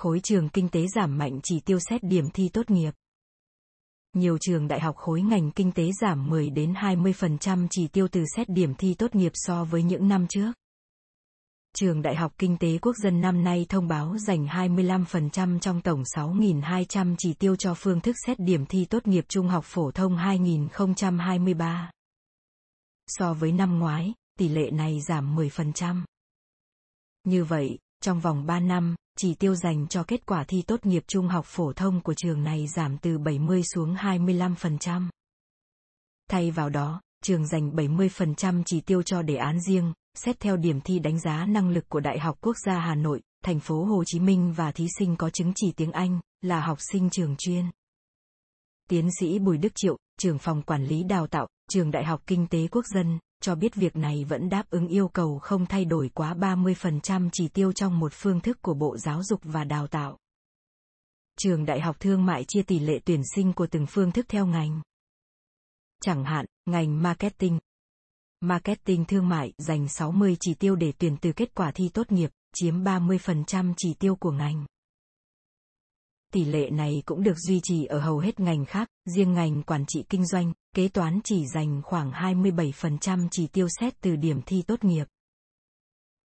[0.00, 2.90] Khối trường kinh tế giảm mạnh chỉ tiêu xét điểm thi tốt nghiệp.
[4.14, 8.24] Nhiều trường đại học khối ngành kinh tế giảm 10 đến 20% chỉ tiêu từ
[8.36, 10.52] xét điểm thi tốt nghiệp so với những năm trước.
[11.74, 16.02] Trường Đại học Kinh tế Quốc dân năm nay thông báo dành 25% trong tổng
[16.02, 20.16] 6.200 chỉ tiêu cho phương thức xét điểm thi tốt nghiệp trung học phổ thông
[20.16, 21.90] 2023.
[23.06, 26.02] So với năm ngoái, tỷ lệ này giảm 10%.
[27.24, 31.04] Như vậy, trong vòng 3 năm, chỉ tiêu dành cho kết quả thi tốt nghiệp
[31.06, 35.08] trung học phổ thông của trường này giảm từ 70 xuống 25%.
[36.30, 40.80] Thay vào đó, trường dành 70% chỉ tiêu cho đề án riêng, xét theo điểm
[40.80, 44.04] thi đánh giá năng lực của Đại học Quốc gia Hà Nội, thành phố Hồ
[44.06, 47.64] Chí Minh và thí sinh có chứng chỉ tiếng Anh, là học sinh trường chuyên.
[48.88, 52.46] Tiến sĩ Bùi Đức Triệu, trưởng phòng quản lý đào tạo, trường Đại học Kinh
[52.46, 56.10] tế Quốc dân, cho biết việc này vẫn đáp ứng yêu cầu không thay đổi
[56.14, 60.18] quá 30% chỉ tiêu trong một phương thức của Bộ Giáo dục và Đào tạo.
[61.38, 64.46] Trường Đại học Thương mại chia tỷ lệ tuyển sinh của từng phương thức theo
[64.46, 64.82] ngành.
[66.02, 67.58] Chẳng hạn, ngành marketing.
[68.40, 72.30] Marketing thương mại dành 60 chỉ tiêu để tuyển từ kết quả thi tốt nghiệp,
[72.54, 74.66] chiếm 30% chỉ tiêu của ngành.
[76.32, 79.84] Tỷ lệ này cũng được duy trì ở hầu hết ngành khác, riêng ngành quản
[79.86, 84.62] trị kinh doanh, kế toán chỉ dành khoảng 27% chỉ tiêu xét từ điểm thi
[84.62, 85.04] tốt nghiệp.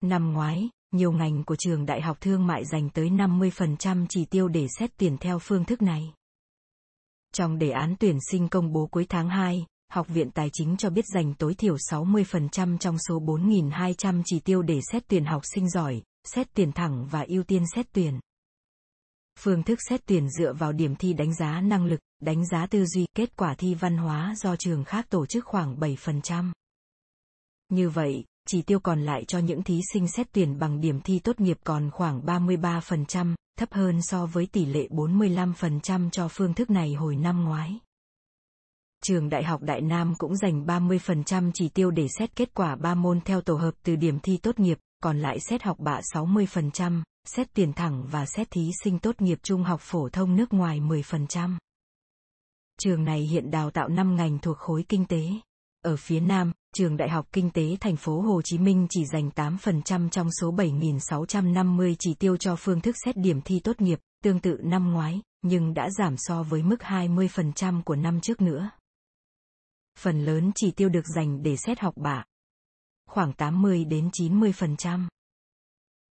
[0.02, 4.48] Năm ngoái, nhiều ngành của trường đại học thương mại dành tới 50% chỉ tiêu
[4.48, 6.14] để xét tuyển theo phương thức này.
[7.34, 10.90] Trong đề án tuyển sinh công bố cuối tháng 2, Học viện Tài chính cho
[10.90, 15.70] biết dành tối thiểu 60% trong số 4.200 chỉ tiêu để xét tuyển học sinh
[15.70, 18.20] giỏi, xét tuyển thẳng và ưu tiên xét tuyển.
[19.40, 22.86] Phương thức xét tuyển dựa vào điểm thi đánh giá năng lực, đánh giá tư
[22.86, 26.52] duy, kết quả thi văn hóa do trường khác tổ chức khoảng 7%.
[27.70, 31.20] Như vậy, chỉ tiêu còn lại cho những thí sinh xét tuyển bằng điểm thi
[31.20, 36.70] tốt nghiệp còn khoảng 33%, thấp hơn so với tỷ lệ 45% cho phương thức
[36.70, 37.80] này hồi năm ngoái.
[39.04, 42.96] Trường Đại học Đại Nam cũng dành 30% chỉ tiêu để xét kết quả 3
[42.96, 47.04] môn theo tổ hợp từ điểm thi tốt nghiệp, còn lại xét học bạ 60%,
[47.28, 50.80] xét tuyển thẳng và xét thí sinh tốt nghiệp trung học phổ thông nước ngoài
[50.80, 51.58] 10%.
[52.80, 55.28] Trường này hiện đào tạo 5 ngành thuộc khối kinh tế.
[55.82, 59.30] Ở phía Nam, trường Đại học Kinh tế thành phố Hồ Chí Minh chỉ dành
[59.36, 64.40] 8% trong số 7.650 chỉ tiêu cho phương thức xét điểm thi tốt nghiệp, tương
[64.40, 68.70] tự năm ngoái, nhưng đã giảm so với mức 20% của năm trước nữa.
[70.00, 72.24] Phần lớn chỉ tiêu được dành để xét học bạ.
[73.10, 75.08] Khoảng 80 đến 90%.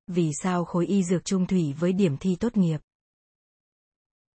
[0.09, 2.81] Vì sao khối y dược trung thủy với điểm thi tốt nghiệp?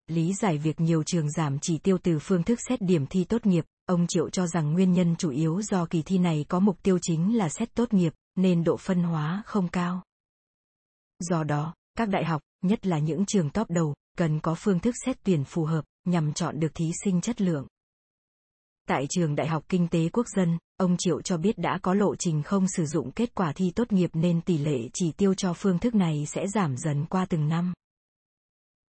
[0.06, 3.46] Lý giải việc nhiều trường giảm chỉ tiêu từ phương thức xét điểm thi tốt
[3.46, 6.82] nghiệp, ông Triệu cho rằng nguyên nhân chủ yếu do kỳ thi này có mục
[6.82, 10.02] tiêu chính là xét tốt nghiệp, nên độ phân hóa không cao.
[11.18, 14.94] Do đó, các đại học, nhất là những trường top đầu, cần có phương thức
[15.04, 17.66] xét tuyển phù hợp, nhằm chọn được thí sinh chất lượng.
[18.88, 22.16] Tại trường Đại học Kinh tế Quốc dân, ông Triệu cho biết đã có lộ
[22.16, 25.52] trình không sử dụng kết quả thi tốt nghiệp nên tỷ lệ chỉ tiêu cho
[25.54, 27.72] phương thức này sẽ giảm dần qua từng năm.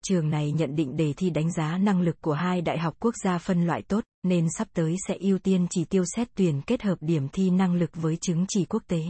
[0.05, 3.15] Trường này nhận định đề thi đánh giá năng lực của hai đại học quốc
[3.25, 6.83] gia phân loại tốt, nên sắp tới sẽ ưu tiên chỉ tiêu xét tuyển kết
[6.83, 9.03] hợp điểm thi năng lực với chứng chỉ quốc tế.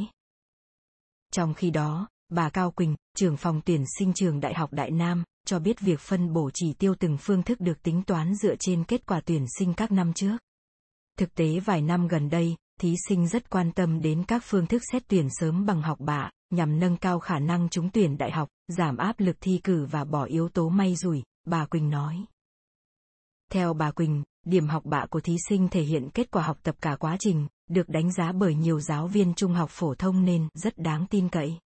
[1.33, 5.25] Trong khi đó, bà Cao Quỳnh, trưởng phòng tuyển sinh trường Đại học Đại Nam,
[5.47, 8.85] cho biết việc phân bổ chỉ tiêu từng phương thức được tính toán dựa trên
[8.85, 10.37] kết quả tuyển sinh các năm trước.
[11.19, 14.83] Thực tế vài năm gần đây, thí sinh rất quan tâm đến các phương thức
[14.93, 18.49] xét tuyển sớm bằng học bạ, nhằm nâng cao khả năng trúng tuyển đại học,
[18.69, 22.25] giảm áp lực thi cử và bỏ yếu tố may rủi, bà Quỳnh nói.
[23.53, 26.75] Theo bà Quỳnh, điểm học bạ của thí sinh thể hiện kết quả học tập
[26.81, 30.49] cả quá trình, được đánh giá bởi nhiều giáo viên trung học phổ thông nên
[30.55, 31.59] rất đáng tin cậy.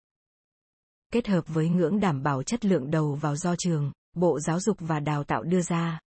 [1.12, 4.76] Kết hợp với ngưỡng đảm bảo chất lượng đầu vào do trường, Bộ Giáo dục
[4.80, 6.00] và Đào tạo đưa ra,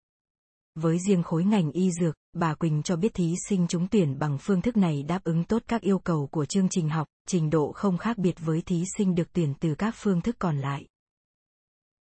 [0.76, 4.38] với riêng khối ngành y dược, bà Quỳnh cho biết thí sinh trúng tuyển bằng
[4.38, 7.72] phương thức này đáp ứng tốt các yêu cầu của chương trình học, trình độ
[7.72, 10.86] không khác biệt với thí sinh được tuyển từ các phương thức còn lại.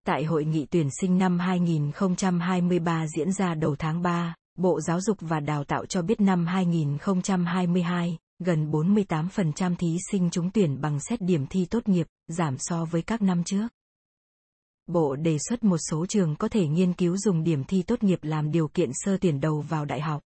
[0.06, 5.16] Tại hội nghị tuyển sinh năm 2023 diễn ra đầu tháng 3, Bộ Giáo dục
[5.20, 11.20] và Đào tạo cho biết năm 2022, gần 48% thí sinh trúng tuyển bằng xét
[11.20, 13.68] điểm thi tốt nghiệp, giảm so với các năm trước.
[14.86, 18.18] Bộ đề xuất một số trường có thể nghiên cứu dùng điểm thi tốt nghiệp
[18.22, 20.22] làm điều kiện sơ tuyển đầu vào đại học.